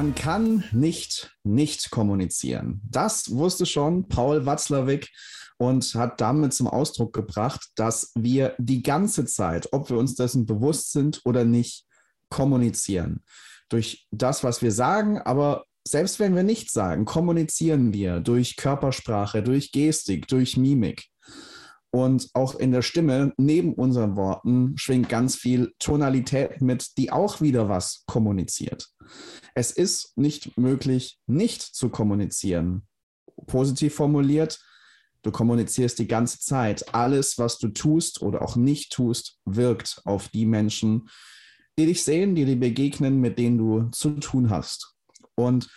[0.00, 2.80] Man kann nicht nicht kommunizieren.
[2.88, 5.10] Das wusste schon Paul Watzlawick
[5.58, 10.46] und hat damit zum Ausdruck gebracht, dass wir die ganze Zeit, ob wir uns dessen
[10.46, 11.84] bewusst sind oder nicht,
[12.30, 13.22] kommunizieren.
[13.68, 19.42] Durch das, was wir sagen, aber selbst wenn wir nichts sagen, kommunizieren wir durch Körpersprache,
[19.42, 21.08] durch Gestik, durch Mimik.
[21.92, 27.40] Und auch in der Stimme neben unseren Worten schwingt ganz viel Tonalität mit, die auch
[27.40, 28.88] wieder was kommuniziert.
[29.54, 32.86] Es ist nicht möglich, nicht zu kommunizieren.
[33.46, 34.60] Positiv formuliert,
[35.22, 36.94] du kommunizierst die ganze Zeit.
[36.94, 41.08] Alles, was du tust oder auch nicht tust, wirkt auf die Menschen,
[41.76, 44.94] die dich sehen, die dir begegnen, mit denen du zu tun hast.
[45.34, 45.68] Und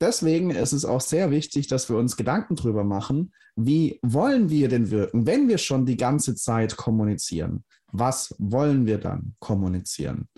[0.00, 4.68] deswegen ist es auch sehr wichtig, dass wir uns Gedanken darüber machen, wie wollen wir
[4.68, 7.64] denn wirken, wenn wir schon die ganze Zeit kommunizieren?
[7.92, 10.28] Was wollen wir dann kommunizieren?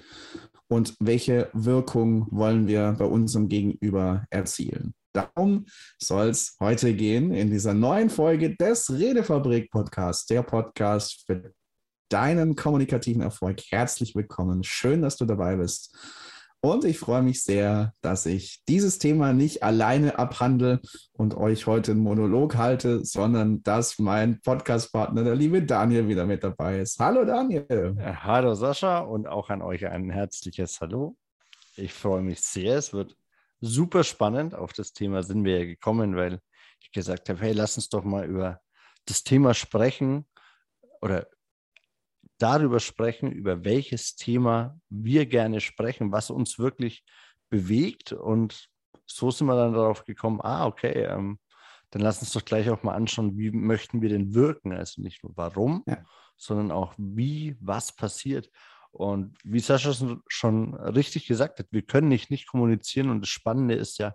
[0.69, 4.95] Und welche Wirkung wollen wir bei unserem Gegenüber erzielen?
[5.15, 5.65] Darum
[5.99, 11.55] soll es heute gehen in dieser neuen Folge des Redefabrik Podcasts, der Podcast für
[12.11, 13.63] deinen kommunikativen Erfolg.
[13.71, 14.63] Herzlich willkommen.
[14.63, 15.97] Schön, dass du dabei bist.
[16.61, 20.81] Und ich freue mich sehr, dass ich dieses Thema nicht alleine abhandle
[21.13, 26.43] und euch heute einen Monolog halte, sondern dass mein Podcastpartner, der liebe Daniel, wieder mit
[26.43, 26.99] dabei ist.
[26.99, 27.95] Hallo Daniel.
[28.23, 31.17] Hallo Sascha und auch an euch ein herzliches Hallo.
[31.77, 32.77] Ich freue mich sehr.
[32.77, 33.17] Es wird
[33.61, 34.57] super spannend.
[34.57, 36.41] Auf das Thema sind wir ja gekommen, weil
[36.81, 38.61] ich gesagt habe, hey, lass uns doch mal über
[39.07, 40.27] das Thema sprechen
[41.01, 41.29] oder
[42.39, 47.05] darüber sprechen, über welches Thema wir gerne sprechen, was uns wirklich
[47.51, 48.13] bewegt.
[48.13, 48.69] Und
[49.07, 51.39] so sind wir dann darauf gekommen, ah, okay, ähm,
[51.91, 54.73] dann lass uns doch gleich auch mal anschauen, wie möchten wir denn wirken?
[54.73, 56.05] Also nicht nur warum, ja.
[56.37, 58.51] sondern auch wie, was passiert.
[58.91, 59.93] Und wie Sascha
[60.29, 63.11] schon richtig gesagt hat, wir können nicht nicht kommunizieren.
[63.11, 64.15] Und das Spannende ist ja,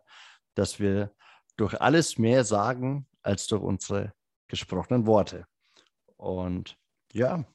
[0.56, 1.14] dass wir
[1.58, 4.14] durch alles mehr sagen als durch unsere
[4.48, 5.46] gesprochenen Worte.
[6.18, 6.78] Und
[7.12, 7.46] ja,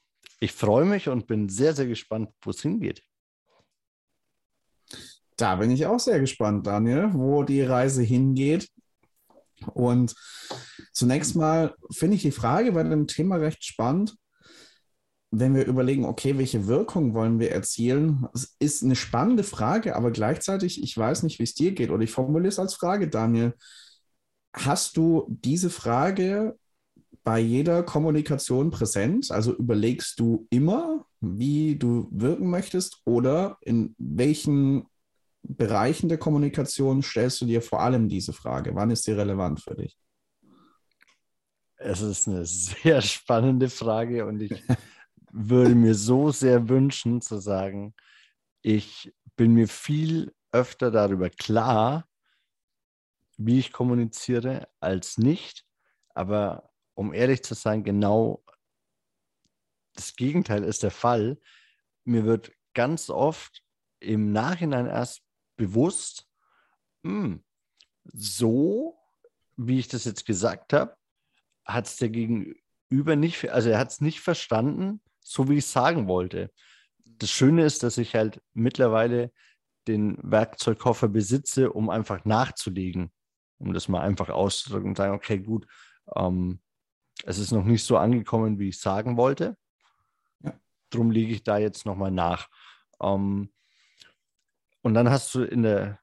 [0.41, 3.03] ich freue mich und bin sehr, sehr gespannt, wo es hingeht.
[5.37, 8.69] Da bin ich auch sehr gespannt, Daniel, wo die Reise hingeht.
[9.75, 10.15] Und
[10.93, 14.17] zunächst mal finde ich die Frage bei dem Thema recht spannend.
[15.31, 20.11] Wenn wir überlegen, okay, welche Wirkung wollen wir erzielen, das ist eine spannende Frage, aber
[20.11, 23.55] gleichzeitig, ich weiß nicht, wie es dir geht, oder ich formuliere es als Frage, Daniel.
[24.55, 26.59] Hast du diese Frage
[27.25, 29.31] bei jeder Kommunikation präsent?
[29.31, 34.87] Also überlegst du immer, wie du wirken möchtest oder in welchen
[35.43, 38.75] Bereichen der Kommunikation stellst du dir vor allem diese Frage?
[38.75, 39.99] Wann ist sie relevant für dich?
[41.77, 44.63] Es ist eine sehr spannende Frage und ich
[45.31, 47.95] würde mir so sehr wünschen zu sagen,
[48.63, 52.09] ich bin mir viel öfter darüber klar,
[53.37, 55.65] wie ich kommuniziere, als nicht.
[56.15, 56.68] Aber
[56.99, 58.43] um ehrlich zu sein, genau
[59.95, 61.39] das Gegenteil ist der Fall.
[62.05, 63.63] Mir wird ganz oft
[64.01, 65.23] im Nachhinein erst
[65.57, 66.27] bewusst,
[67.05, 67.45] hm,
[68.03, 68.99] so
[69.57, 70.97] wie ich das jetzt gesagt habe,
[71.65, 75.73] hat es der Gegenüber nicht, also er hat es nicht verstanden, so wie ich es
[75.73, 76.51] sagen wollte.
[77.05, 79.31] Das Schöne ist, dass ich halt mittlerweile
[79.87, 83.13] den Werkzeugkoffer besitze, um einfach nachzulegen,
[83.59, 85.65] um das mal einfach auszudrücken und sagen, okay, gut,
[86.17, 86.61] ähm,
[87.25, 89.57] es ist noch nicht so angekommen, wie ich sagen wollte.
[90.41, 90.59] Ja.
[90.91, 92.49] Drum liege ich da jetzt nochmal nach.
[93.01, 93.53] Ähm,
[94.83, 95.99] und dann hast du in der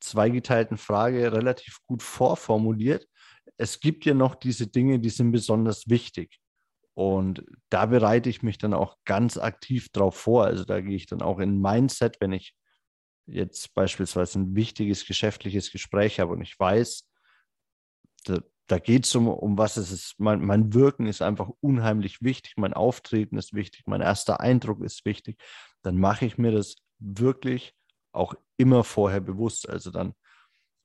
[0.00, 3.08] zweigeteilten Frage relativ gut vorformuliert.
[3.56, 6.38] Es gibt ja noch diese Dinge, die sind besonders wichtig.
[6.94, 10.44] Und da bereite ich mich dann auch ganz aktiv drauf vor.
[10.44, 12.54] Also da gehe ich dann auch in Mindset, wenn ich
[13.26, 17.08] jetzt beispielsweise ein wichtiges geschäftliches Gespräch habe und ich weiß,
[18.66, 20.14] da geht es um, um was es ist.
[20.18, 25.04] Mein, mein Wirken ist einfach unheimlich wichtig, mein Auftreten ist wichtig, mein erster Eindruck ist
[25.04, 25.40] wichtig.
[25.82, 27.74] Dann mache ich mir das wirklich
[28.12, 29.68] auch immer vorher bewusst.
[29.68, 30.14] Also dann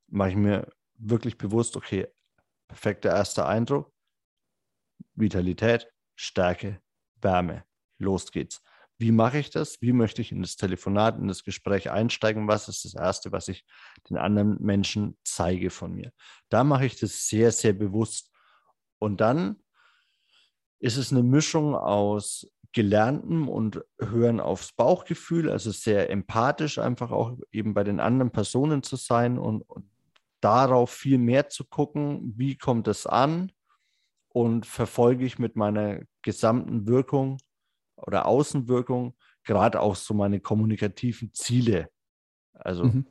[0.08, 2.08] mache ich mir wirklich bewusst, okay,
[2.68, 3.94] perfekter erster Eindruck,
[5.14, 6.82] Vitalität, Stärke,
[7.22, 7.64] Wärme,
[7.98, 8.62] los geht's.
[9.00, 9.82] Wie mache ich das?
[9.82, 12.50] Wie möchte ich in das Telefonat, in das Gespräch einsteigen?
[12.50, 13.66] Was ist das Erste, was ich
[14.10, 16.12] den anderen Menschen zeige von mir?
[16.50, 18.30] Da mache ich das sehr, sehr bewusst.
[19.00, 19.56] Und dann
[20.80, 27.38] ist es eine Mischung aus Gelerntem und Hören aufs Bauchgefühl, also sehr empathisch einfach auch
[27.52, 29.90] eben bei den anderen Personen zu sein und, und
[30.42, 33.52] darauf viel mehr zu gucken, wie kommt es an
[34.28, 37.38] und verfolge ich mit meiner gesamten Wirkung
[38.06, 41.90] oder Außenwirkung gerade auch so meine kommunikativen Ziele.
[42.54, 43.08] Also mhm.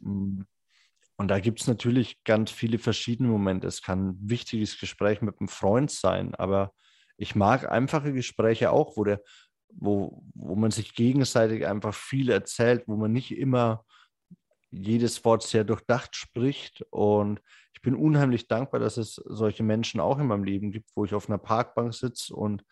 [0.00, 0.42] Mm.
[1.18, 3.66] Und da gibt es natürlich ganz viele verschiedene Momente.
[3.66, 6.74] Es kann ein wichtiges Gespräch mit einem Freund sein, aber
[7.16, 9.22] ich mag einfache Gespräche auch, wo, der,
[9.72, 13.86] wo, wo man sich gegenseitig einfach viel erzählt, wo man nicht immer
[14.70, 16.84] jedes Wort sehr durchdacht spricht.
[16.90, 17.40] Und
[17.72, 21.14] ich bin unheimlich dankbar, dass es solche Menschen auch in meinem Leben gibt, wo ich
[21.14, 22.62] auf einer Parkbank sitze und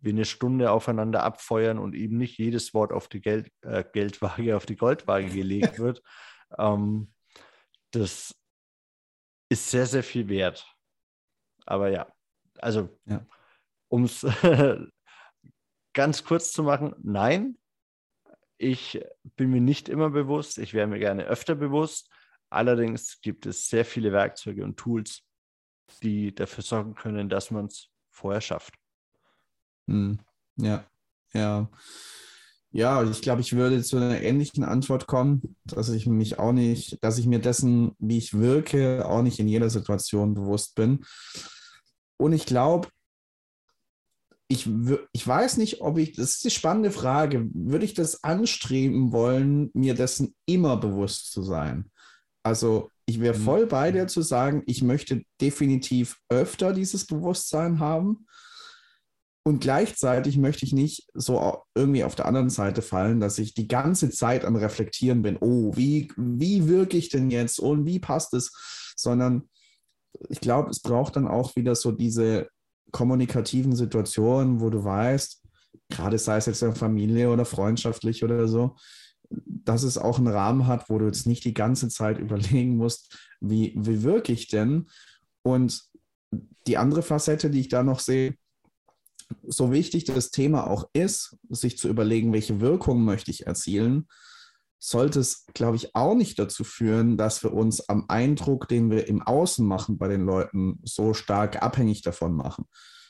[0.00, 4.56] wir eine Stunde aufeinander abfeuern und eben nicht jedes Wort auf die Geld, äh, Geldwaage,
[4.56, 6.02] auf die Goldwaage gelegt wird.
[6.58, 7.12] ähm,
[7.90, 8.34] das
[9.50, 10.66] ist sehr, sehr viel wert.
[11.66, 12.12] Aber ja,
[12.58, 13.26] also ja.
[13.88, 14.26] um es
[15.94, 17.58] ganz kurz zu machen, nein,
[18.58, 19.00] ich
[19.36, 22.10] bin mir nicht immer bewusst, ich wäre mir gerne öfter bewusst.
[22.50, 25.22] Allerdings gibt es sehr viele Werkzeuge und Tools,
[26.02, 28.74] die dafür sorgen können, dass man es vorher schafft.
[29.88, 30.18] Hm.
[30.56, 30.84] Ja,
[31.32, 31.68] ja.
[32.70, 37.02] Ja, ich glaube, ich würde zu einer ähnlichen Antwort kommen, dass ich mich auch nicht,
[37.02, 41.04] dass ich mir dessen, wie ich wirke, auch nicht in jeder Situation bewusst bin.
[42.18, 42.88] Und ich glaube,
[44.48, 44.68] ich,
[45.12, 49.70] ich weiß nicht, ob ich, das ist die spannende Frage, würde ich das anstreben wollen,
[49.72, 51.90] mir dessen immer bewusst zu sein?
[52.42, 53.42] Also ich wäre mhm.
[53.42, 58.26] voll bei dir zu sagen, ich möchte definitiv öfter dieses Bewusstsein haben.
[59.48, 63.66] Und gleichzeitig möchte ich nicht so irgendwie auf der anderen Seite fallen, dass ich die
[63.66, 68.34] ganze Zeit am Reflektieren bin, oh, wie, wie wirke ich denn jetzt und wie passt
[68.34, 68.52] es,
[68.94, 69.48] sondern
[70.28, 72.50] ich glaube, es braucht dann auch wieder so diese
[72.92, 75.42] kommunikativen Situationen, wo du weißt,
[75.88, 78.76] gerade sei es jetzt in Familie oder freundschaftlich oder so,
[79.30, 83.16] dass es auch einen Rahmen hat, wo du jetzt nicht die ganze Zeit überlegen musst,
[83.40, 84.90] wie, wie wirke ich denn?
[85.40, 85.84] Und
[86.66, 88.34] die andere Facette, die ich da noch sehe,
[89.46, 94.08] so wichtig das Thema auch ist, sich zu überlegen, welche Wirkung möchte ich erzielen,
[94.78, 99.08] sollte es, glaube ich, auch nicht dazu führen, dass wir uns am Eindruck, den wir
[99.08, 102.66] im Außen machen bei den Leuten, so stark abhängig davon machen.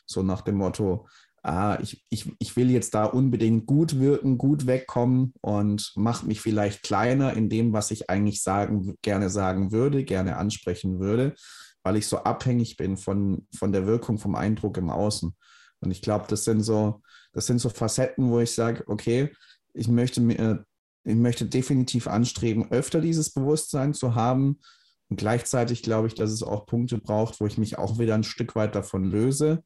[0.06, 1.06] So nach dem Motto,
[1.42, 6.40] ah, ich, ich, ich will jetzt da unbedingt gut wirken, gut wegkommen und mache mich
[6.40, 11.34] vielleicht kleiner in dem, was ich eigentlich sagen, gerne sagen würde, gerne ansprechen würde,
[11.82, 15.34] weil ich so abhängig bin von, von der Wirkung, vom Eindruck im Außen.
[15.80, 17.02] Und ich glaube, das sind so,
[17.32, 19.32] das sind so Facetten, wo ich sage, okay,
[19.72, 20.64] ich möchte mir,
[21.04, 24.60] ich möchte definitiv anstreben, öfter dieses Bewusstsein zu haben.
[25.08, 28.24] Und gleichzeitig glaube ich, dass es auch Punkte braucht, wo ich mich auch wieder ein
[28.24, 29.62] Stück weit davon löse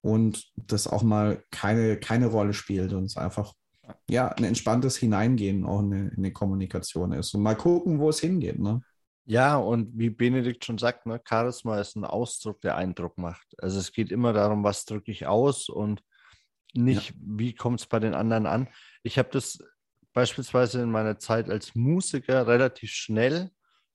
[0.00, 3.54] und das auch mal keine, keine Rolle spielt und es einfach
[4.08, 7.34] ja, ein entspanntes Hineingehen auch in eine, in eine Kommunikation ist.
[7.34, 8.58] Und mal gucken, wo es hingeht.
[8.58, 8.82] Ne?
[9.28, 13.46] Ja, und wie Benedikt schon sagt, ne, Charisma ist ein Ausdruck, der Eindruck macht.
[13.58, 16.02] Also es geht immer darum, was drücke ich aus und
[16.74, 17.16] nicht, ja.
[17.20, 18.68] wie kommt es bei den anderen an.
[19.02, 19.58] Ich habe das
[20.12, 23.50] beispielsweise in meiner Zeit als Musiker relativ schnell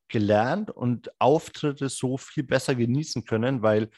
[0.09, 3.89] gelernt und Auftritte so viel besser genießen können, weil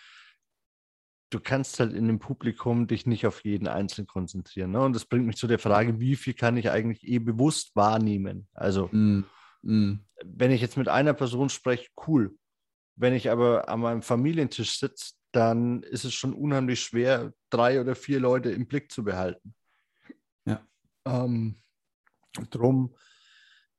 [1.31, 4.71] du kannst halt in dem Publikum dich nicht auf jeden Einzelnen konzentrieren.
[4.71, 4.81] Ne?
[4.81, 8.47] Und das bringt mich zu der Frage, wie viel kann ich eigentlich eh bewusst wahrnehmen?
[8.53, 9.25] Also mm.
[9.63, 9.95] Mm.
[10.23, 12.37] Wenn ich jetzt mit einer Person spreche, cool.
[12.95, 17.95] Wenn ich aber an meinem Familientisch sitze, dann ist es schon unheimlich schwer, drei oder
[17.95, 19.55] vier Leute im Blick zu behalten.
[20.45, 20.65] Ja.
[21.05, 21.61] Ähm,
[22.51, 22.95] drum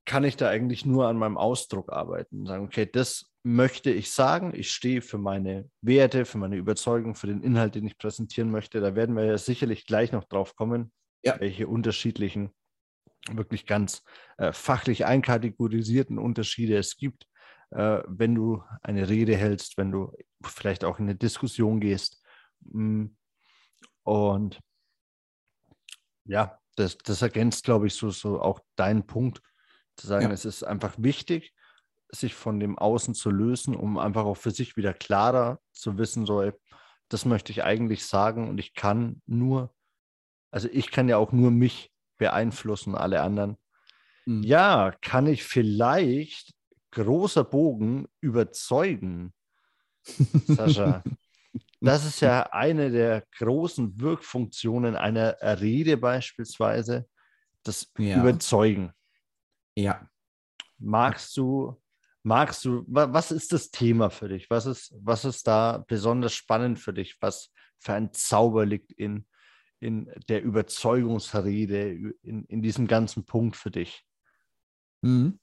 [0.04, 4.10] kann ich da eigentlich nur an meinem Ausdruck arbeiten und sagen, okay, das möchte ich
[4.10, 4.52] sagen.
[4.54, 8.80] Ich stehe für meine Werte, für meine Überzeugung, für den Inhalt, den ich präsentieren möchte.
[8.80, 11.38] Da werden wir ja sicherlich gleich noch drauf kommen, ja.
[11.38, 12.50] welche unterschiedlichen
[13.30, 14.02] wirklich ganz
[14.38, 17.26] äh, fachlich einkategorisierten Unterschiede es gibt,
[17.70, 20.12] äh, wenn du eine Rede hältst, wenn du
[20.42, 22.22] vielleicht auch in eine Diskussion gehst.
[22.60, 23.06] Mm.
[24.02, 24.60] Und
[26.26, 29.40] ja, das, das ergänzt, glaube ich, so, so auch deinen Punkt,
[29.96, 30.32] zu sagen, ja.
[30.32, 31.54] es ist einfach wichtig,
[32.10, 36.26] sich von dem Außen zu lösen, um einfach auch für sich wieder klarer zu wissen,
[36.26, 36.52] so, ey,
[37.08, 39.74] das möchte ich eigentlich sagen und ich kann nur,
[40.50, 43.56] also ich kann ja auch nur mich beeinflussen, alle anderen.
[44.26, 44.42] Mhm.
[44.42, 46.54] Ja, kann ich vielleicht
[46.90, 49.32] großer Bogen überzeugen,
[50.46, 51.02] Sascha.
[51.80, 57.06] Das ist ja eine der großen Wirkfunktionen einer Rede beispielsweise,
[57.62, 58.20] das ja.
[58.20, 58.92] Überzeugen.
[59.76, 60.08] Ja.
[60.78, 61.80] Magst du,
[62.22, 64.48] magst du, was ist das Thema für dich?
[64.50, 67.18] Was ist, was ist da besonders spannend für dich?
[67.20, 69.26] Was für ein Zauber liegt in
[69.84, 74.04] in der Überzeugungsrede, in, in diesem ganzen Punkt für dich?
[75.02, 75.38] Mhm.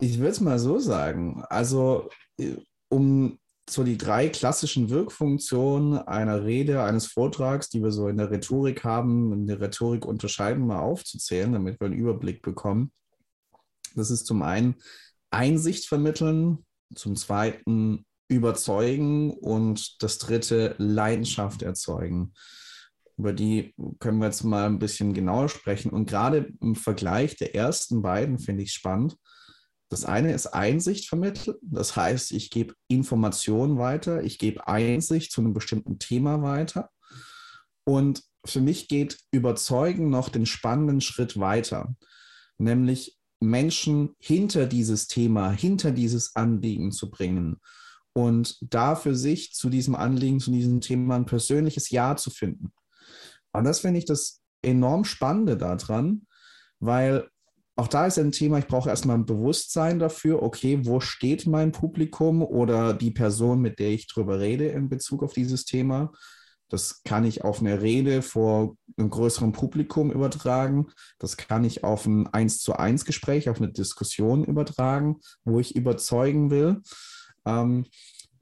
[0.00, 1.42] Ich würde es mal so sagen.
[1.48, 2.56] Also, äh,
[2.90, 8.30] um so die drei klassischen Wirkfunktionen einer Rede, eines Vortrags, die wir so in der
[8.30, 12.92] Rhetorik haben, in der Rhetorik unterscheiden, mal aufzuzählen, damit wir einen Überblick bekommen.
[13.94, 14.74] Das ist zum einen
[15.30, 22.32] Einsicht vermitteln, zum zweiten überzeugen und das dritte Leidenschaft erzeugen.
[23.16, 25.90] Über die können wir jetzt mal ein bisschen genauer sprechen.
[25.90, 29.16] Und gerade im Vergleich der ersten beiden finde ich spannend.
[29.88, 31.56] Das eine ist Einsicht vermitteln.
[31.62, 36.90] Das heißt, ich gebe Informationen weiter, ich gebe Einsicht zu einem bestimmten Thema weiter.
[37.84, 41.94] Und für mich geht Überzeugen noch den spannenden Schritt weiter,
[42.58, 47.60] nämlich Menschen hinter dieses Thema, hinter dieses Anliegen zu bringen
[48.14, 52.72] und da für sich zu diesem Anliegen, zu diesem Thema ein persönliches Ja zu finden.
[53.52, 56.26] Und das finde ich das enorm Spannende daran,
[56.80, 57.28] weil
[57.76, 61.72] auch da ist ein Thema, ich brauche erstmal ein Bewusstsein dafür, okay, wo steht mein
[61.72, 66.12] Publikum oder die Person, mit der ich drüber rede in Bezug auf dieses Thema.
[66.68, 70.86] Das kann ich auf eine Rede vor einem größeren Publikum übertragen.
[71.18, 75.74] Das kann ich auf ein Eins zu eins Gespräch, auf eine Diskussion übertragen, wo ich
[75.74, 76.80] überzeugen will.
[77.46, 77.86] Ähm,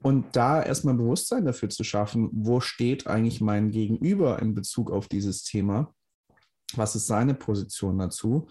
[0.01, 5.07] und da erstmal Bewusstsein dafür zu schaffen, wo steht eigentlich mein Gegenüber in Bezug auf
[5.07, 5.93] dieses Thema?
[6.75, 8.49] Was ist seine Position dazu?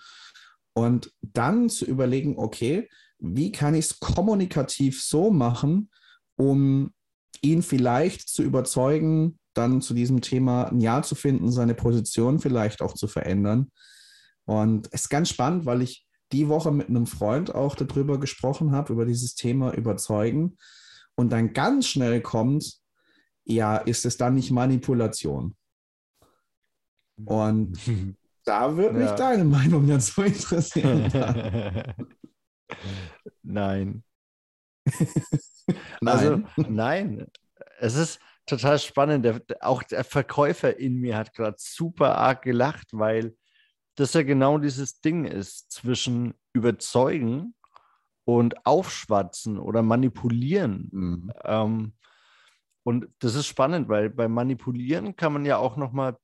[0.75, 5.91] Und dann zu überlegen, okay, wie kann ich es kommunikativ so machen,
[6.37, 6.93] um
[7.43, 12.81] ihn vielleicht zu überzeugen, dann zu diesem Thema ein Ja zu finden, seine Position vielleicht
[12.81, 13.71] auch zu verändern.
[14.47, 18.73] Und es ist ganz spannend, weil ich die Woche mit einem Freund auch darüber gesprochen
[18.73, 20.57] habe, über dieses Thema Überzeugen.
[21.15, 22.81] Und dann ganz schnell kommt,
[23.45, 25.57] ja, ist es dann nicht Manipulation?
[27.25, 27.79] Und
[28.45, 29.17] da würde mich ja.
[29.17, 31.11] deine Meinung dazu interessieren.
[33.43, 34.05] nein.
[36.01, 36.07] nein.
[36.07, 37.27] Also, nein.
[37.79, 39.25] Es ist total spannend.
[39.25, 43.37] Der, auch der Verkäufer in mir hat gerade super arg gelacht, weil
[43.95, 47.55] das ja genau dieses Ding ist zwischen überzeugen
[48.25, 50.89] und aufschwatzen oder manipulieren.
[50.93, 51.33] Mhm.
[51.45, 51.93] Ähm,
[52.85, 56.17] und das ist spannend, weil beim Manipulieren kann man ja auch nochmal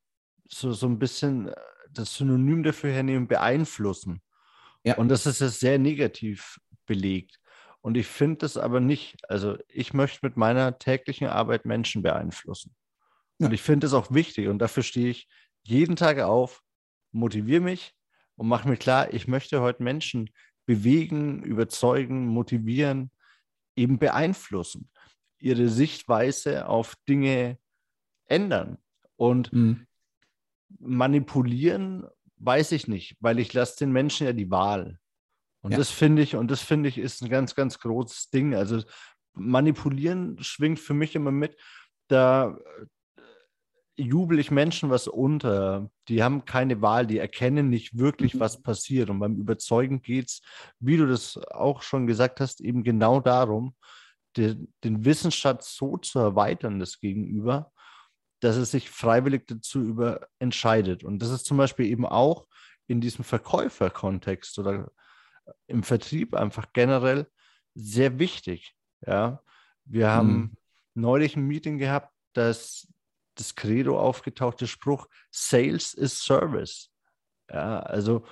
[0.48, 1.54] so, so ein bisschen äh,
[1.90, 4.22] das Synonym dafür hernehmen, beeinflussen.
[4.84, 4.96] Ja.
[4.96, 7.38] Und das ist ja sehr negativ belegt.
[7.80, 9.16] Und ich finde das aber nicht.
[9.28, 12.74] Also ich möchte mit meiner täglichen Arbeit Menschen beeinflussen.
[13.38, 13.46] Ja.
[13.46, 14.48] Und ich finde es auch wichtig.
[14.48, 15.28] Und dafür stehe ich
[15.62, 16.62] jeden Tag auf,
[17.12, 17.94] motiviere mich
[18.36, 20.30] und mache mir klar, ich möchte heute Menschen
[20.66, 23.10] bewegen, überzeugen, motivieren,
[23.76, 24.90] eben beeinflussen,
[25.38, 27.58] ihre Sichtweise auf Dinge
[28.26, 28.78] ändern.
[29.16, 29.86] Und mhm.
[30.78, 34.98] manipulieren weiß ich nicht, weil ich lasse den Menschen ja die Wahl.
[35.60, 35.78] Und ja.
[35.78, 38.54] das finde ich, und das finde ich, ist ein ganz, ganz großes Ding.
[38.54, 38.82] Also
[39.34, 41.56] manipulieren schwingt für mich immer mit.
[42.08, 42.56] Da
[43.98, 45.90] jubel ich Menschen was unter.
[46.08, 48.40] Die haben keine Wahl, die erkennen nicht wirklich, mhm.
[48.40, 49.10] was passiert.
[49.10, 50.42] Und beim Überzeugen geht es,
[50.78, 53.74] wie du das auch schon gesagt hast, eben genau darum,
[54.36, 57.72] den, den Wissensschatz so zu erweitern, das Gegenüber,
[58.40, 61.02] dass es sich freiwillig dazu über entscheidet.
[61.02, 62.46] Und das ist zum Beispiel eben auch
[62.86, 64.90] in diesem Verkäuferkontext oder
[65.66, 67.26] im Vertrieb einfach generell
[67.74, 68.74] sehr wichtig.
[69.06, 69.42] Ja,
[69.84, 70.56] wir haben mhm.
[70.94, 72.86] neulich ein Meeting gehabt, dass
[73.38, 76.90] das Credo aufgetauchte Spruch, Sales is Service.
[77.50, 78.24] Ja, also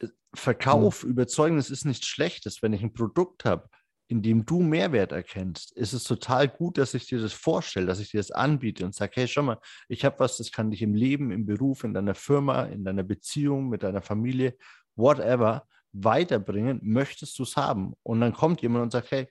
[0.00, 1.10] äh, Verkauf, mhm.
[1.10, 2.62] Überzeugen, das ist nichts Schlechtes.
[2.62, 3.68] Wenn ich ein Produkt habe,
[4.08, 8.00] in dem du Mehrwert erkennst, ist es total gut, dass ich dir das vorstelle, dass
[8.00, 10.82] ich dir das anbiete und sage, hey, schau mal, ich habe was, das kann dich
[10.82, 14.56] im Leben, im Beruf, in deiner Firma, in deiner Beziehung, mit deiner Familie,
[14.96, 16.80] whatever, weiterbringen.
[16.82, 17.94] Möchtest du es haben?
[18.02, 19.28] Und dann kommt jemand und sagt, hey,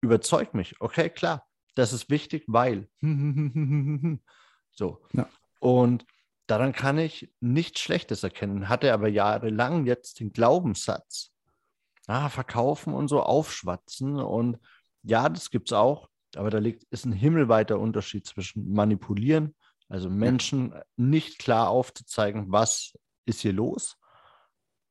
[0.00, 0.80] überzeug mich.
[0.80, 1.47] Okay, klar
[1.78, 2.88] das ist wichtig, weil.
[4.72, 5.00] so.
[5.12, 5.28] Ja.
[5.60, 6.04] Und
[6.48, 8.68] daran kann ich nichts Schlechtes erkennen.
[8.68, 11.30] Hatte aber jahrelang jetzt den Glaubenssatz.
[12.08, 14.16] Ah, verkaufen und so aufschwatzen.
[14.16, 14.58] Und
[15.04, 16.08] ja, das gibt es auch.
[16.34, 19.54] Aber da liegt, ist ein himmelweiter Unterschied zwischen manipulieren,
[19.88, 20.82] also Menschen ja.
[20.96, 23.96] nicht klar aufzuzeigen, was ist hier los.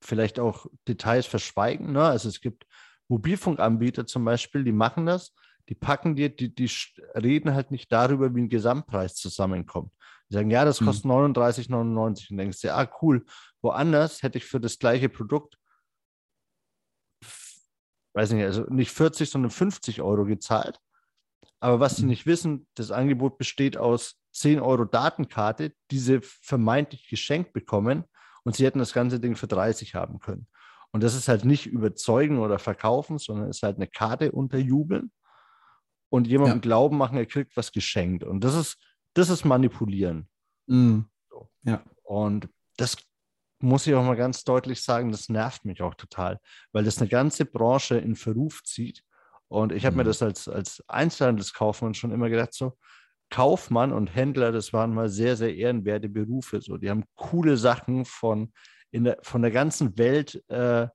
[0.02, 1.92] Vielleicht auch Details verschweigen.
[1.92, 2.04] Ne?
[2.04, 2.66] Also es gibt
[3.08, 5.34] Mobilfunkanbieter zum Beispiel, die machen das,
[5.70, 6.72] die packen dir, die, die
[7.16, 9.92] reden halt nicht darüber, wie ein Gesamtpreis zusammenkommt.
[10.30, 11.12] Die sagen, ja, das kostet mhm.
[11.12, 13.26] 39,99 und denkst dir, ah, cool,
[13.62, 15.58] woanders hätte ich für das gleiche Produkt,
[18.14, 20.80] weiß nicht, also nicht 40, sondern 50 Euro gezahlt.
[21.60, 22.10] Aber was sie mhm.
[22.10, 28.06] nicht wissen, das Angebot besteht aus 10 Euro Datenkarte, die sie vermeintlich geschenkt bekommen
[28.44, 30.48] und sie hätten das ganze Ding für 30 haben können.
[30.92, 35.12] Und das ist halt nicht überzeugen oder verkaufen, sondern ist halt eine Karte unterjubeln
[36.10, 36.62] und jemandem ja.
[36.62, 38.24] glauben machen, er kriegt was geschenkt.
[38.24, 38.78] Und das ist,
[39.14, 40.28] das ist manipulieren.
[40.68, 41.06] Mhm.
[41.30, 41.50] So.
[41.64, 41.84] Ja.
[42.04, 42.98] Und das
[43.60, 46.40] muss ich auch mal ganz deutlich sagen, das nervt mich auch total,
[46.72, 49.04] weil das eine ganze Branche in Verruf zieht.
[49.48, 49.98] Und ich habe mhm.
[50.00, 52.78] mir das als, als Einzelhandelskaufmann schon immer gedacht, so,
[53.30, 56.62] Kaufmann und Händler, das waren mal sehr, sehr ehrenwerte Berufe.
[56.62, 58.54] So, die haben coole Sachen von,
[58.92, 60.88] in der, von der ganzen Welt äh,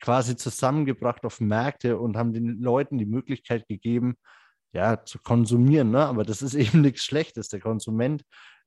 [0.00, 4.16] quasi zusammengebracht auf Märkte und haben den Leuten die Möglichkeit gegeben,
[4.74, 5.90] ja, zu konsumieren.
[5.90, 6.04] Ne?
[6.04, 7.48] Aber das ist eben nichts Schlechtes.
[7.48, 8.24] Der Konsument,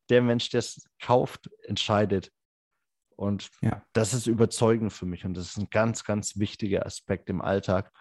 [0.09, 2.31] der Mensch, der es kauft, entscheidet.
[3.15, 3.83] Und ja.
[3.93, 7.91] das ist überzeugend für mich und das ist ein ganz, ganz wichtiger Aspekt im Alltag.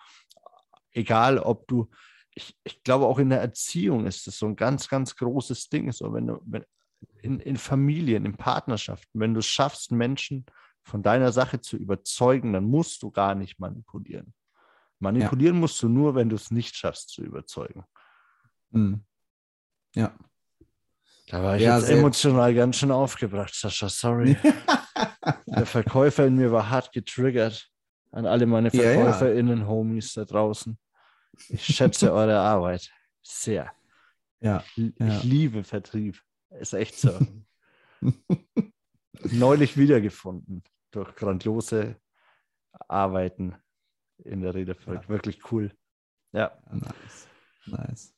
[0.93, 1.89] Egal, ob du,
[2.35, 5.91] ich, ich glaube auch in der Erziehung ist das so ein ganz, ganz großes Ding.
[5.91, 6.67] So, wenn du, wenn,
[7.23, 10.45] in, in Familien, in Partnerschaften, wenn du es schaffst, Menschen
[10.83, 14.35] von deiner Sache zu überzeugen, dann musst du gar nicht manipulieren.
[14.99, 15.61] Manipulieren ja.
[15.61, 17.85] musst du nur, wenn du es nicht schaffst zu überzeugen.
[18.71, 19.05] Mhm.
[19.95, 20.15] Ja.
[21.29, 23.89] Da war ich ja, jetzt emotional ganz schön aufgebracht, Sascha.
[23.89, 24.37] Sorry.
[25.47, 27.69] Der Verkäufer in mir war hart getriggert.
[28.13, 29.69] An alle meine VerkäuferInnen, ja, ja.
[29.69, 30.79] Homies da draußen.
[31.49, 32.91] Ich schätze eure Arbeit
[33.23, 33.73] sehr.
[34.41, 36.23] Ja, ich, ich liebe Vertrieb.
[36.61, 37.19] Ist echt so.
[39.33, 41.97] Neulich wiedergefunden durch grandiose
[42.89, 43.57] Arbeiten
[44.19, 45.09] in der Redefabrik.
[45.09, 45.73] Wirklich cool.
[46.33, 46.57] Ja.
[46.71, 47.29] Nice.
[47.67, 48.16] Nice.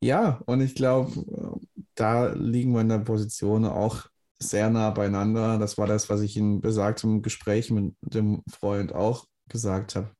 [0.00, 1.60] Ja, und ich glaube,
[1.94, 4.06] da liegen wir in der Position auch
[4.38, 5.58] sehr nah beieinander.
[5.58, 10.10] Das war das, was ich in besagtem Gespräch mit dem Freund auch gesagt habe.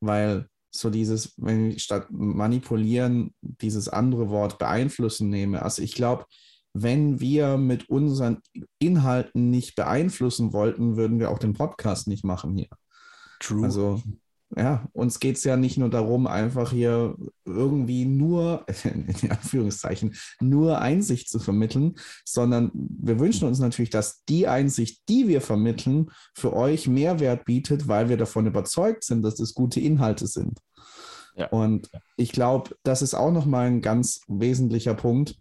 [0.00, 6.26] Weil so dieses, wenn ich statt manipulieren dieses andere Wort beeinflussen nehme, also ich glaube,
[6.72, 8.38] wenn wir mit unseren
[8.78, 12.68] Inhalten nicht beeinflussen wollten, würden wir auch den Podcast nicht machen hier.
[13.40, 13.64] True.
[13.64, 14.02] Also
[14.56, 20.80] ja, uns geht es ja nicht nur darum, einfach hier irgendwie nur, in Anführungszeichen, nur
[20.80, 26.52] Einsicht zu vermitteln, sondern wir wünschen uns natürlich, dass die Einsicht, die wir vermitteln, für
[26.52, 30.58] euch Mehrwert bietet, weil wir davon überzeugt sind, dass es gute Inhalte sind.
[31.36, 31.46] Ja.
[31.48, 35.36] Und ich glaube, das ist auch nochmal ein ganz wesentlicher Punkt.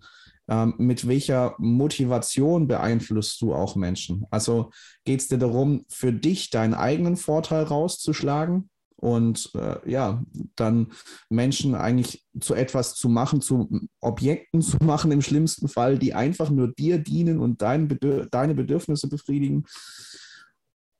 [0.47, 4.25] Ähm, mit welcher Motivation beeinflusst du auch Menschen?
[4.29, 4.71] Also
[5.03, 8.68] geht es dir darum, für dich deinen eigenen Vorteil rauszuschlagen?
[8.99, 10.23] Und äh, ja,
[10.55, 10.91] dann
[11.29, 16.49] Menschen eigentlich zu etwas zu machen, zu Objekten zu machen im schlimmsten Fall, die einfach
[16.49, 19.65] nur dir dienen und dein Bedür deine Bedürfnisse befriedigen.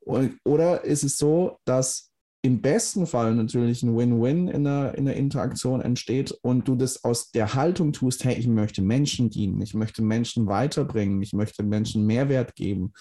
[0.00, 2.10] Und, oder ist es so, dass
[2.42, 7.04] im besten Fall natürlich ein Win-Win in der, in der Interaktion entsteht und du das
[7.04, 11.62] aus der Haltung tust, hey, ich möchte Menschen dienen, ich möchte Menschen weiterbringen, ich möchte
[11.62, 12.94] Menschen Mehrwert geben.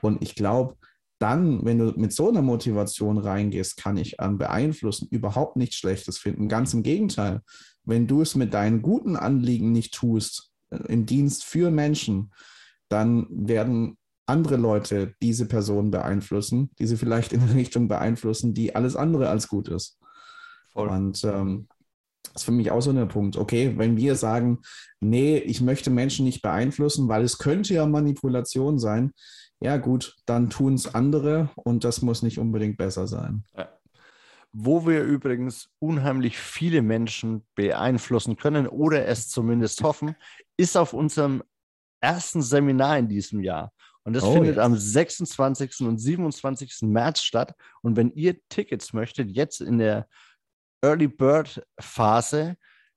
[0.00, 0.76] Und ich glaube,
[1.22, 6.18] dann, wenn du mit so einer Motivation reingehst, kann ich an Beeinflussen überhaupt nichts Schlechtes
[6.18, 6.48] finden.
[6.48, 7.42] Ganz im Gegenteil.
[7.84, 12.32] Wenn du es mit deinen guten Anliegen nicht tust, äh, im Dienst für Menschen,
[12.88, 18.74] dann werden andere Leute diese Person beeinflussen, die sie vielleicht in eine Richtung beeinflussen, die
[18.74, 19.98] alles andere als gut ist.
[20.72, 20.88] Voll.
[20.88, 21.68] Und ähm,
[22.24, 23.36] das ist für mich auch so ein Punkt.
[23.36, 24.58] Okay, wenn wir sagen,
[25.00, 29.12] nee, ich möchte Menschen nicht beeinflussen, weil es könnte ja Manipulation sein,
[29.62, 33.44] ja gut, dann tun es andere und das muss nicht unbedingt besser sein.
[33.56, 33.68] Ja.
[34.52, 40.14] Wo wir übrigens unheimlich viele Menschen beeinflussen können oder es zumindest hoffen,
[40.56, 41.42] ist auf unserem
[42.00, 43.72] ersten Seminar in diesem Jahr.
[44.04, 44.64] Und das oh, findet yes.
[44.64, 45.80] am 26.
[45.82, 46.82] und 27.
[46.82, 47.54] März statt.
[47.82, 50.08] Und wenn ihr Tickets möchtet, jetzt in der
[50.84, 52.56] Early Bird Phase,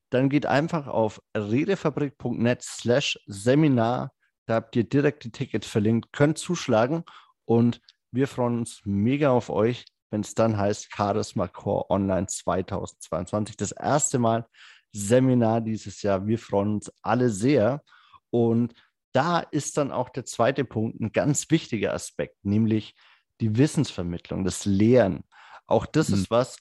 [0.09, 4.11] dann geht einfach auf redefabrik.net slash Seminar
[4.45, 7.03] da habt ihr direkt die Tickets verlinkt, könnt zuschlagen
[7.45, 7.81] und
[8.11, 13.57] wir freuen uns mega auf euch, wenn es dann heißt Charisma Core Online 2022.
[13.57, 14.47] Das erste Mal
[14.95, 16.25] Seminar dieses Jahr.
[16.25, 17.83] Wir freuen uns alle sehr.
[18.29, 18.73] Und
[19.11, 22.95] da ist dann auch der zweite Punkt ein ganz wichtiger Aspekt, nämlich
[23.41, 25.25] die Wissensvermittlung, das Lehren.
[25.67, 26.15] Auch das mhm.
[26.15, 26.57] ist was,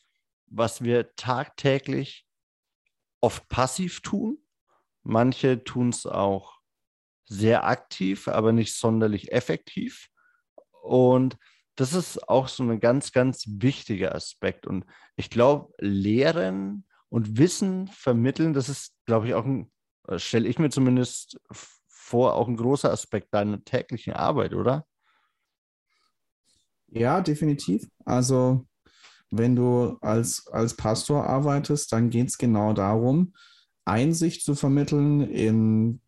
[0.47, 2.27] was wir tagtäglich
[3.21, 4.39] oft passiv tun.
[5.05, 6.54] Manche tun es auch
[7.27, 10.09] sehr aktiv, aber nicht sonderlich effektiv.
[10.83, 11.37] Und
[11.77, 14.67] das ist auch so ein ganz, ganz wichtiger Aspekt.
[14.67, 14.85] Und
[15.17, 19.71] ich glaube, Lehren und Wissen vermitteln, das ist, glaube ich, auch ein,
[20.09, 21.41] äh, stelle ich mir zumindest
[21.89, 24.87] vor, auch ein großer Aspekt deiner täglichen Arbeit, oder?
[26.89, 27.89] Ja, definitiv.
[28.05, 28.67] Also,
[29.31, 33.35] wenn du als, als Pastor arbeitest, dann geht es genau darum,
[33.85, 36.01] Einsicht zu vermitteln in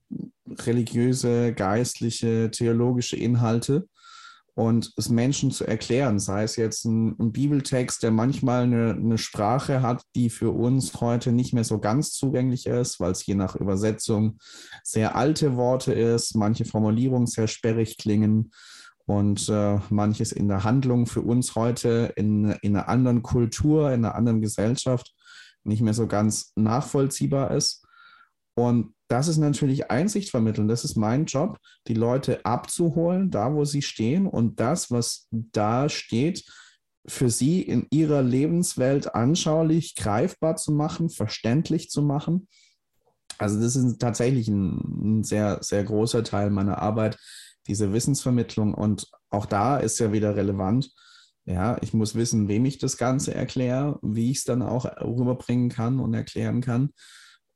[0.61, 3.89] religiöse, geistliche, theologische Inhalte
[4.57, 9.19] und es Menschen zu erklären, sei es jetzt ein, ein Bibeltext, der manchmal eine, eine,
[9.19, 13.35] Sprache hat, die für uns heute nicht mehr so ganz zugänglich ist, weil es je
[13.35, 14.39] nach Übersetzung
[14.83, 18.51] sehr alte Worte ist, manche Formulierungen sehr sperrig klingen
[19.05, 24.07] und äh, manches in der Handlung für uns heute in, in einer anderen Kultur, in
[24.07, 25.15] einer anderen Gesellschaft
[25.65, 27.86] nicht mehr so ganz nachvollziehbar ist.
[28.57, 30.67] Und das ist natürlich Einsicht vermitteln.
[30.67, 35.89] Das ist mein Job, die Leute abzuholen, da wo sie stehen und das, was da
[35.89, 36.45] steht,
[37.07, 42.49] für sie in ihrer Lebenswelt anschaulich greifbar zu machen, verständlich zu machen.
[43.39, 47.19] Also das ist tatsächlich ein, ein sehr, sehr großer Teil meiner Arbeit,
[47.69, 48.75] diese Wissensvermittlung.
[48.75, 50.91] Und auch da ist ja wieder relevant,
[51.45, 55.69] ja, ich muss wissen, wem ich das Ganze erkläre, wie ich es dann auch rüberbringen
[55.69, 56.91] kann und erklären kann.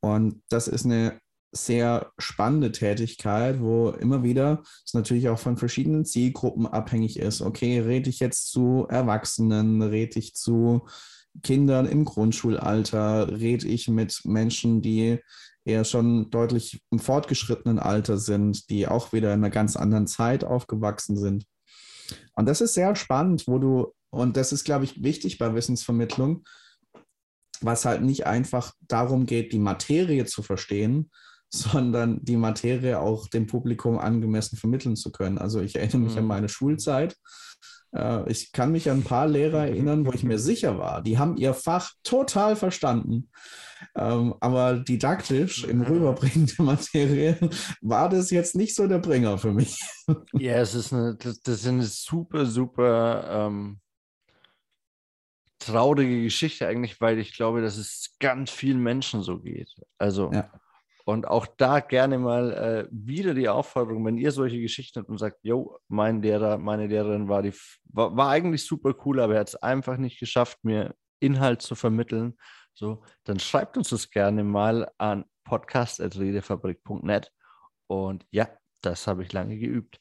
[0.00, 1.20] Und das ist eine
[1.52, 7.40] sehr spannende Tätigkeit, wo immer wieder es natürlich auch von verschiedenen Zielgruppen abhängig ist.
[7.40, 10.86] Okay, rede ich jetzt zu Erwachsenen, rede ich zu
[11.42, 15.18] Kindern im Grundschulalter, rede ich mit Menschen, die
[15.64, 20.44] eher schon deutlich im fortgeschrittenen Alter sind, die auch wieder in einer ganz anderen Zeit
[20.44, 21.46] aufgewachsen sind.
[22.34, 26.44] Und das ist sehr spannend, wo du, und das ist, glaube ich, wichtig bei Wissensvermittlung,
[27.62, 31.11] was halt nicht einfach darum geht, die Materie zu verstehen,
[31.53, 35.38] sondern die Materie auch dem Publikum angemessen vermitteln zu können.
[35.38, 36.18] Also ich erinnere mich mhm.
[36.18, 37.16] an meine Schulzeit.
[37.92, 41.18] Äh, ich kann mich an ein paar Lehrer erinnern, wo ich mir sicher war, die
[41.18, 43.31] haben ihr Fach total verstanden.
[43.96, 47.38] Ähm, aber didaktisch im Rüberbringen der Materie
[47.81, 49.79] war das jetzt nicht so der Bringer für mich.
[50.35, 53.81] Ja, es ist eine, das, das ist eine super, super ähm,
[55.61, 59.73] traurige Geschichte eigentlich, weil ich glaube, dass es ganz vielen Menschen so geht.
[59.99, 60.51] Also ja.
[61.11, 65.18] Und auch da gerne mal äh, wieder die Aufforderung, wenn ihr solche Geschichten habt und
[65.18, 67.53] sagt, yo, mein Lehrer, meine Lehrerin war, die,
[67.85, 71.75] war, war eigentlich super cool, aber er hat es einfach nicht geschafft, mir Inhalt zu
[71.75, 72.38] vermitteln,
[72.75, 77.33] so, dann schreibt uns das gerne mal an podcast.redefabrik.net.
[77.88, 78.49] Und ja,
[78.81, 79.99] das habe ich lange geübt.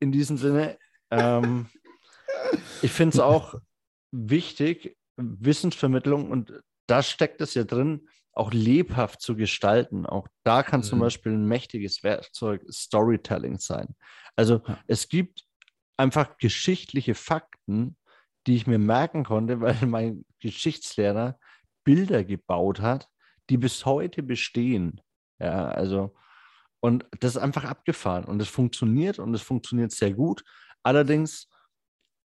[0.00, 0.76] In diesem Sinne,
[1.10, 1.66] ähm,
[2.82, 3.54] ich finde es auch
[4.16, 6.52] wichtig, Wissensvermittlung, und
[6.86, 10.06] da steckt es ja drin, auch lebhaft zu gestalten.
[10.06, 10.84] Auch da kann mhm.
[10.84, 13.96] zum Beispiel ein mächtiges Werkzeug Storytelling sein.
[14.36, 14.78] Also ja.
[14.86, 15.44] es gibt
[15.96, 17.96] einfach geschichtliche Fakten,
[18.46, 21.38] die ich mir merken konnte, weil mein Geschichtslehrer
[21.84, 23.08] Bilder gebaut hat,
[23.48, 25.00] die bis heute bestehen.
[25.38, 26.14] Ja, also
[26.80, 30.44] und das ist einfach abgefahren und es funktioniert und es funktioniert sehr gut.
[30.82, 31.48] Allerdings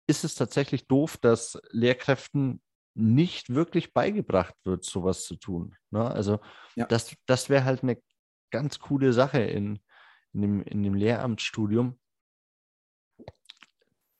[0.08, 2.62] ist es tatsächlich doof, dass Lehrkräften
[2.94, 5.76] nicht wirklich beigebracht wird, sowas zu tun.
[5.92, 6.04] Ne?
[6.10, 6.40] Also
[6.76, 6.86] ja.
[6.86, 8.02] das, das wäre halt eine
[8.52, 9.80] ganz coole Sache in,
[10.34, 12.00] in, dem, in dem Lehramtsstudium,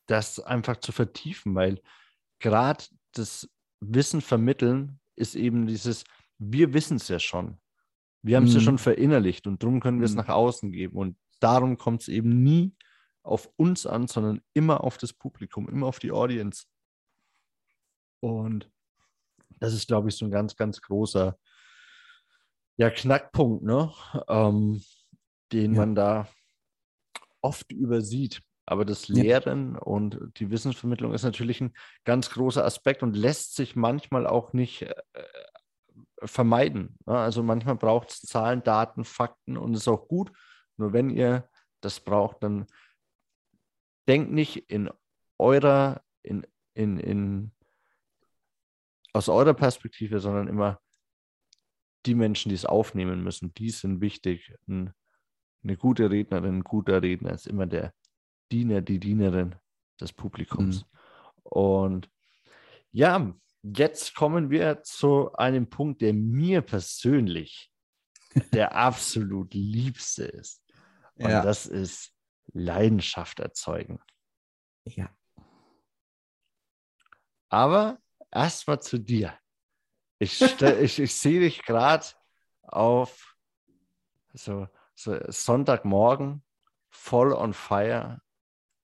[0.08, 1.82] das einfach zu vertiefen, weil
[2.40, 3.50] gerade das
[3.82, 6.06] Wissen vermitteln ist eben dieses,
[6.38, 7.58] wir wissen es ja schon.
[8.22, 8.60] Wir haben es mhm.
[8.60, 10.18] ja schon verinnerlicht und darum können wir es mhm.
[10.18, 10.98] nach außen geben.
[10.98, 12.74] Und darum kommt es eben nie
[13.24, 16.66] auf uns an, sondern immer auf das Publikum, immer auf die Audience.
[18.20, 18.70] Und
[19.60, 21.38] das ist, glaube ich, so ein ganz, ganz großer
[22.78, 23.92] ja, Knackpunkt, ne?
[24.28, 24.84] Ähm,
[25.52, 25.80] den ja.
[25.80, 26.28] man da
[27.42, 28.42] oft übersieht.
[28.66, 29.80] Aber das Lehren ja.
[29.80, 31.74] und die Wissensvermittlung ist natürlich ein
[32.06, 34.94] ganz großer Aspekt und lässt sich manchmal auch nicht äh,
[36.24, 36.98] vermeiden.
[37.06, 37.18] Ne?
[37.18, 40.32] Also manchmal braucht es Zahlen, Daten, Fakten und ist auch gut.
[40.78, 41.50] Nur wenn ihr
[41.82, 42.68] das braucht, dann
[44.12, 44.90] denkt nicht in
[45.38, 47.52] eurer, in, in, in
[49.14, 50.82] aus eurer Perspektive, sondern immer
[52.06, 54.54] die Menschen, die es aufnehmen müssen, die sind wichtig.
[54.68, 54.94] Ein,
[55.64, 57.94] eine gute Rednerin, ein guter Redner ist immer der
[58.52, 59.56] Diener, die Dienerin
[60.02, 60.82] des Publikums.
[60.82, 60.88] Mhm.
[61.44, 62.10] Und
[62.92, 67.72] ja, jetzt kommen wir zu einem Punkt, der mir persönlich
[68.52, 70.62] der absolut liebste ist.
[71.16, 71.42] Und ja.
[71.42, 72.11] das ist
[72.54, 74.00] Leidenschaft erzeugen.
[74.86, 75.10] Ja.
[77.50, 78.00] Aber
[78.32, 79.38] erstmal zu dir.
[80.20, 80.42] Ich,
[80.82, 82.06] ich, ich sehe dich gerade
[82.62, 83.36] auf
[84.34, 86.44] so, so, Sonntagmorgen
[86.90, 88.22] voll on fire,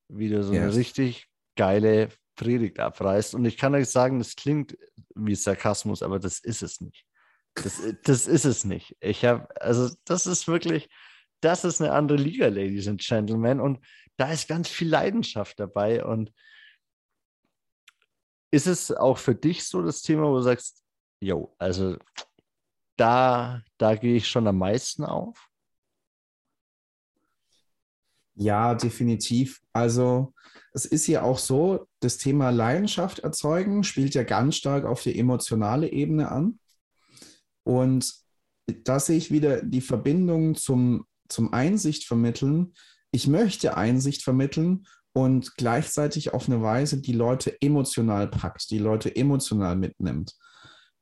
[0.08, 0.62] wie du so yes.
[0.64, 3.36] eine richtig geile Predigt abreißt.
[3.36, 4.78] Und ich kann euch sagen, das klingt
[5.16, 7.06] wie Sarkasmus, aber das ist es nicht.
[7.56, 8.96] Das, das ist es nicht.
[9.00, 10.90] Ich habe, also das ist wirklich,
[11.42, 13.60] das ist eine andere Liga, Ladies and Gentlemen.
[13.60, 13.80] Und
[14.18, 16.04] da ist ganz viel Leidenschaft dabei.
[16.04, 16.34] Und
[18.52, 20.84] ist es auch für dich so das Thema, wo du sagst,
[21.20, 21.98] jo, also
[22.98, 25.48] da, da gehe ich schon am meisten auf?
[28.40, 29.62] Ja, definitiv.
[29.74, 30.34] Also
[30.74, 35.18] es ist ja auch so, das Thema Leidenschaft erzeugen spielt ja ganz stark auf die
[35.18, 36.60] emotionale Ebene an.
[37.64, 38.14] Und
[38.68, 42.74] da sehe ich wieder die Verbindung zum, zum Einsicht vermitteln.
[43.12, 49.16] Ich möchte Einsicht vermitteln und gleichzeitig auf eine Weise, die Leute emotional packt, die Leute
[49.16, 50.36] emotional mitnimmt.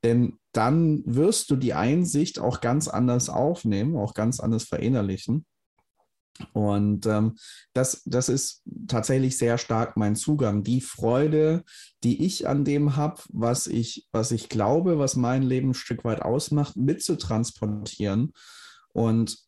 [0.03, 5.45] Denn dann wirst du die Einsicht auch ganz anders aufnehmen, auch ganz anders verinnerlichen.
[6.53, 7.35] Und ähm,
[7.73, 10.63] das, das ist tatsächlich sehr stark mein Zugang.
[10.63, 11.63] Die Freude,
[12.03, 16.03] die ich an dem habe, was ich, was ich glaube, was mein Leben ein Stück
[16.03, 18.33] weit ausmacht, mitzutransportieren
[18.93, 19.44] und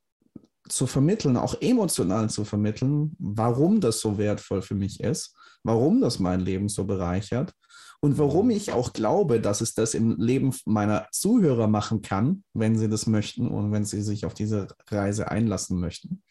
[0.70, 6.20] zu vermitteln, auch emotional zu vermitteln, warum das so wertvoll für mich ist, warum das
[6.20, 7.54] mein Leben so bereichert
[8.00, 12.78] und warum ich auch glaube, dass es das im Leben meiner Zuhörer machen kann, wenn
[12.78, 16.22] sie das möchten und wenn sie sich auf diese Reise einlassen möchten.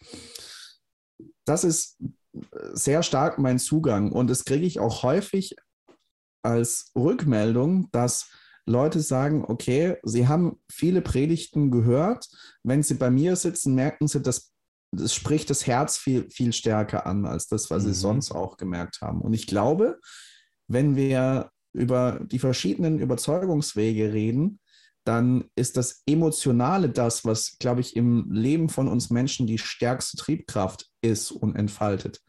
[1.44, 1.98] Das ist
[2.72, 5.56] sehr stark mein Zugang und das kriege ich auch häufig
[6.42, 8.30] als Rückmeldung, dass
[8.66, 12.28] Leute sagen, okay, sie haben viele Predigten gehört.
[12.62, 14.52] Wenn sie bei mir sitzen, merken sie, dass
[14.92, 17.88] das spricht das Herz viel, viel stärker an als das, was mhm.
[17.88, 19.20] sie sonst auch gemerkt haben.
[19.20, 19.98] Und ich glaube,
[20.68, 24.60] wenn wir über die verschiedenen Überzeugungswege reden,
[25.04, 30.16] dann ist das Emotionale das, was, glaube ich, im Leben von uns Menschen die stärkste
[30.16, 32.22] Triebkraft ist und entfaltet,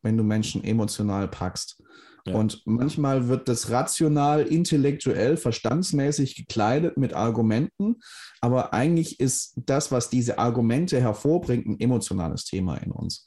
[0.00, 1.82] wenn du Menschen emotional packst.
[2.24, 2.34] Ja.
[2.34, 7.96] Und manchmal wird das rational, intellektuell, verstandsmäßig gekleidet mit Argumenten,
[8.40, 13.26] aber eigentlich ist das, was diese Argumente hervorbringt, ein emotionales Thema in uns.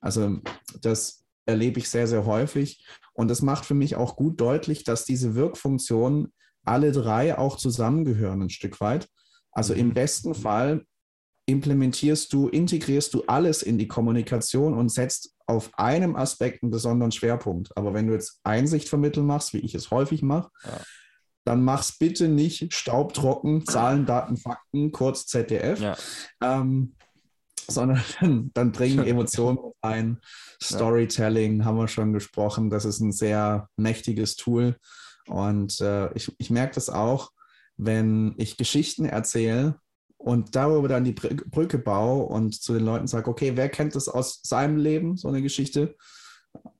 [0.00, 0.38] Also
[0.80, 5.04] das erlebe ich sehr, sehr häufig und das macht für mich auch gut deutlich, dass
[5.04, 6.32] diese Wirkfunktionen
[6.64, 9.08] alle drei auch zusammengehören ein Stück weit.
[9.52, 9.94] Also im mhm.
[9.94, 10.86] besten Fall
[11.50, 17.12] implementierst du, integrierst du alles in die Kommunikation und setzt auf einem Aspekt einen besonderen
[17.12, 17.76] Schwerpunkt.
[17.76, 20.80] Aber wenn du jetzt Einsicht vermitteln machst, wie ich es häufig mache, ja.
[21.44, 25.96] dann mach's bitte nicht staubtrocken, Zahlen, Daten, Fakten, kurz ZDF, ja.
[26.42, 26.94] ähm,
[27.68, 28.02] sondern
[28.54, 30.20] dann, bringen Emotionen ein.
[30.62, 32.70] Storytelling haben wir schon gesprochen.
[32.70, 34.76] Das ist ein sehr mächtiges Tool.
[35.26, 37.30] Und äh, ich, ich merke das auch,
[37.76, 39.80] wenn ich Geschichten erzähle
[40.20, 44.08] und darüber dann die Brücke baue und zu den Leuten sage, okay, wer kennt das
[44.08, 45.96] aus seinem Leben, so eine Geschichte?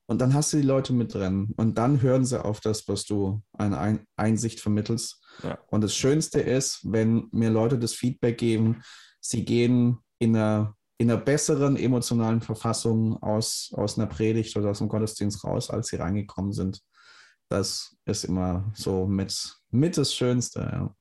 [0.06, 3.06] Und dann hast du die Leute mit drin und dann hören sie auf das, was
[3.06, 5.22] du eine Einsicht vermittelst.
[5.42, 5.58] Ja.
[5.68, 8.82] Und das Schönste ist, wenn mir Leute das Feedback geben,
[9.20, 14.78] sie gehen in einer, in einer besseren emotionalen Verfassung aus, aus einer Predigt oder aus
[14.78, 16.82] dem Gottesdienst raus, als sie reingekommen sind.
[17.48, 20.60] Das ist immer so mit, mit das Schönste.
[20.60, 20.94] Ja.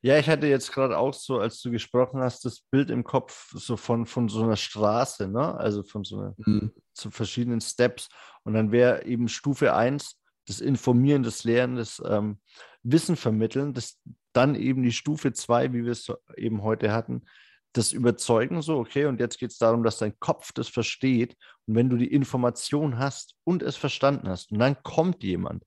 [0.00, 3.50] Ja, ich hatte jetzt gerade auch so, als du gesprochen hast, das Bild im Kopf
[3.52, 5.56] so von, von so einer Straße, ne?
[5.56, 6.72] Also von so einer, mhm.
[6.94, 8.08] zu verschiedenen Steps.
[8.44, 12.38] Und dann wäre eben Stufe 1 das Informieren, das Lehren, das ähm,
[12.82, 14.00] Wissen vermitteln, das
[14.32, 17.24] dann eben die Stufe 2, wie wir es eben heute hatten,
[17.72, 21.36] das Überzeugen so, okay, und jetzt geht es darum, dass dein Kopf das versteht.
[21.66, 25.64] Und wenn du die Information hast und es verstanden hast, und dann kommt jemand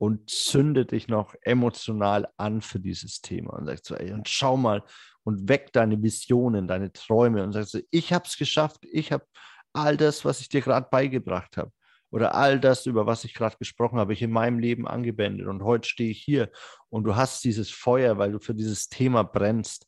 [0.00, 4.56] und zündet dich noch emotional an für dieses Thema und sagst so, ey, und schau
[4.56, 4.82] mal
[5.24, 9.26] und weck deine Visionen, deine Träume und sagst so, ich habe es geschafft, ich habe
[9.74, 11.70] all das, was ich dir gerade beigebracht habe
[12.08, 15.62] oder all das, über was ich gerade gesprochen habe, ich in meinem Leben angewendet und
[15.62, 16.50] heute stehe ich hier
[16.88, 19.86] und du hast dieses Feuer, weil du für dieses Thema brennst.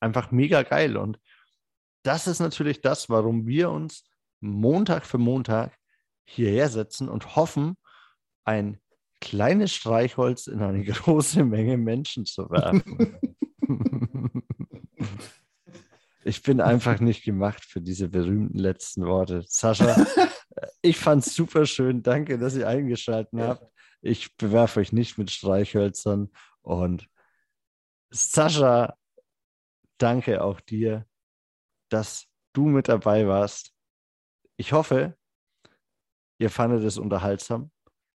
[0.00, 1.20] Einfach mega geil und
[2.04, 4.08] das ist natürlich das, warum wir uns
[4.40, 5.76] Montag für Montag
[6.24, 7.76] hierher setzen und hoffen,
[8.46, 8.80] ein
[9.20, 13.18] kleines Streichholz in eine große Menge Menschen zu werfen.
[16.24, 19.44] ich bin einfach nicht gemacht für diese berühmten letzten Worte.
[19.46, 20.06] Sascha,
[20.82, 22.02] ich fand es super schön.
[22.02, 23.66] Danke, dass ihr eingeschaltet habt.
[24.02, 26.30] Ich bewerfe euch nicht mit Streichhölzern.
[26.62, 27.08] Und
[28.10, 28.96] Sascha,
[29.98, 31.06] danke auch dir,
[31.90, 33.72] dass du mit dabei warst.
[34.56, 35.16] Ich hoffe,
[36.38, 37.70] ihr fandet es unterhaltsam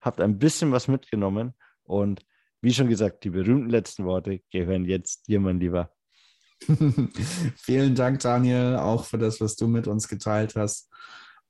[0.02, 2.26] habt ein bisschen was mitgenommen und
[2.62, 5.92] wie schon gesagt, die berühmten letzten Worte gehören jetzt dir, mein Lieber.
[7.58, 10.90] Vielen Dank, Daniel, auch für das, was du mit uns geteilt hast.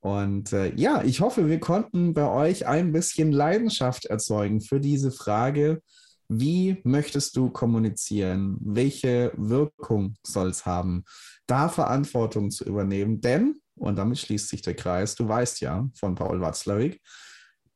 [0.00, 5.12] Und äh, ja, ich hoffe, wir konnten bei euch ein bisschen Leidenschaft erzeugen für diese
[5.12, 5.80] Frage,
[6.28, 8.56] wie möchtest du kommunizieren?
[8.60, 11.04] Welche Wirkung soll es haben?
[11.46, 16.14] Da Verantwortung zu übernehmen, denn, und damit schließt sich der Kreis, du weißt ja von
[16.14, 17.00] Paul Watzlawick,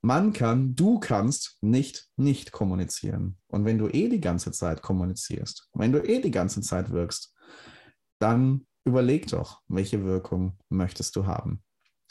[0.03, 3.39] man kann, du kannst nicht nicht kommunizieren.
[3.49, 7.35] Und wenn du eh die ganze Zeit kommunizierst, wenn du eh die ganze Zeit wirkst,
[8.19, 11.63] dann überleg doch, welche Wirkung möchtest du haben.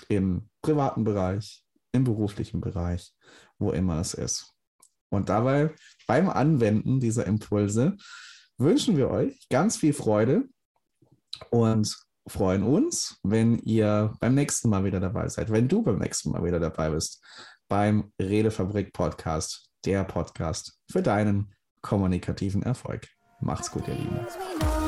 [0.10, 3.14] Im privaten Bereich, im beruflichen Bereich,
[3.58, 4.54] wo immer es ist.
[5.10, 5.74] Und dabei
[6.08, 7.96] beim Anwenden dieser Impulse
[8.58, 10.44] wünschen wir euch ganz viel Freude
[11.50, 16.32] und freuen uns, wenn ihr beim nächsten Mal wieder dabei seid, wenn du beim nächsten
[16.32, 17.24] Mal wieder dabei bist
[17.68, 23.08] beim Redefabrik Podcast, der Podcast für deinen kommunikativen Erfolg.
[23.40, 24.85] Macht's gut, ihr Lieben.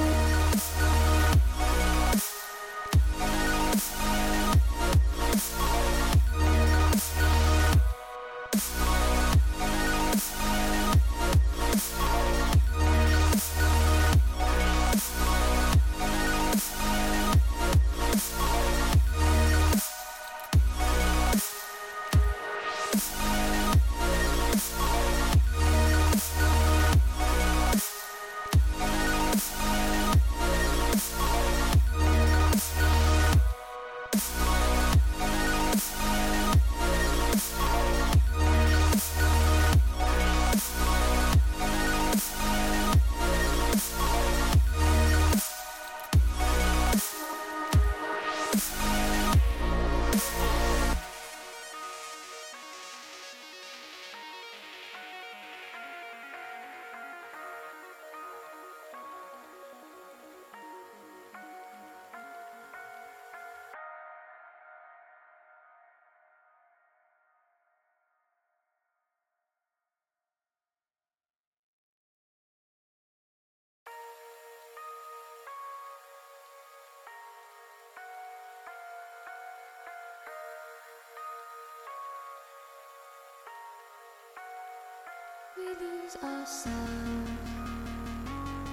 [85.58, 87.32] We lose ourselves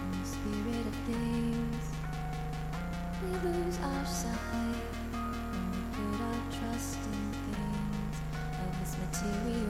[0.03, 1.85] in the spirit of things.
[3.23, 8.17] We lose our sight when we put our trust in things
[8.61, 9.64] of this material.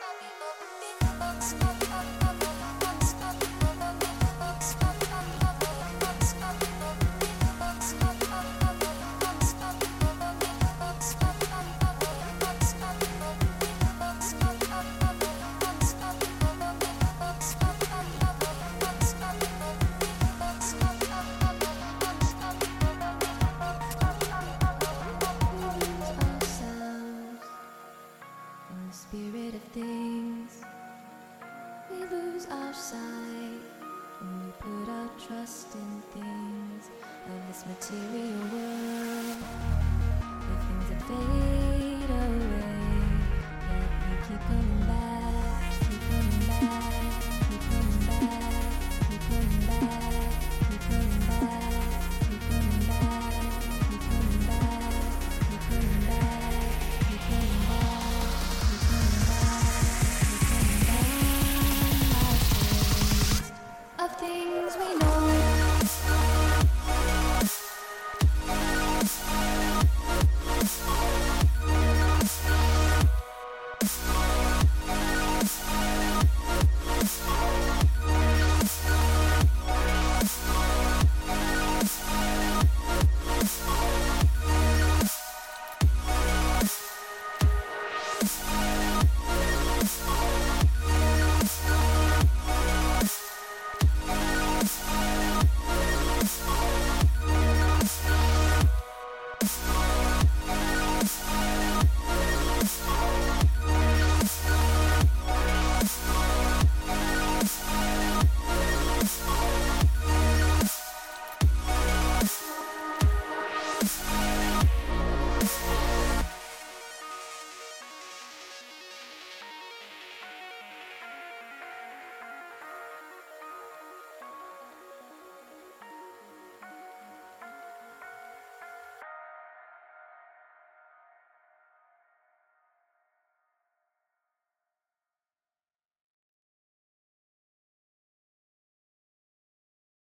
[0.00, 0.31] Okay.